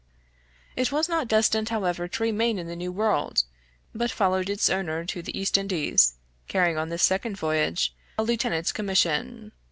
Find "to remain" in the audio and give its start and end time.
2.07-2.57